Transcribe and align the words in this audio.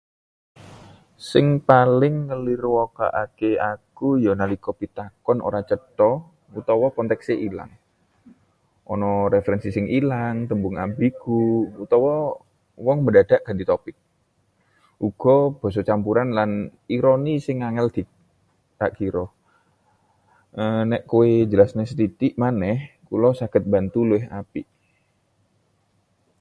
Sing 1.31 1.45
paling 1.69 2.15
ngelirwakake 2.27 3.51
aku 3.73 4.09
ya 4.25 4.31
nalika 4.39 4.71
pitakon 4.79 5.37
ora 5.47 5.59
cetha 5.69 6.11
utawa 6.59 6.87
konteksé 6.97 7.33
kurang— 7.43 7.71
ana 8.93 9.09
referensi 9.33 9.69
sing 9.75 9.85
ilang, 9.99 10.35
tembung 10.49 10.75
ambigu, 10.85 11.43
utawa 11.83 12.13
wong 12.85 12.97
mendadak 13.05 13.41
ganti 13.47 13.63
topik. 13.71 13.95
Uga 15.07 15.37
basa 15.59 15.81
campuran 15.89 16.29
lan 16.37 16.51
ironi 16.95 17.33
sing 17.45 17.57
angel 17.67 17.87
dakkira. 18.79 19.25
E 20.59 20.61
Nek 20.89 21.03
kowe 21.11 21.25
iso 21.41 21.45
njelasano 21.47 21.83
sethithik 21.89 22.33
maneh, 22.43 22.77
kula 23.07 23.29
saget 23.39 23.63
mbantu 23.67 23.99
luwih 24.09 24.23
apik. 24.39 24.67